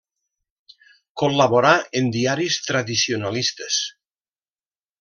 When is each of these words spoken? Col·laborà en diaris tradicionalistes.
Col·laborà 1.23 1.73
en 2.01 2.09
diaris 2.17 2.57
tradicionalistes. 2.69 3.79